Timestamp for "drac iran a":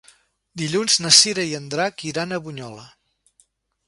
1.73-2.39